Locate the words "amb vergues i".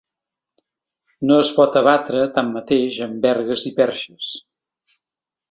3.09-3.75